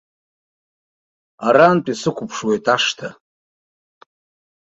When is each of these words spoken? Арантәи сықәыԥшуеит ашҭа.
Арантәи 1.47 1.99
сықәыԥшуеит 2.01 2.65
ашҭа. 2.75 3.09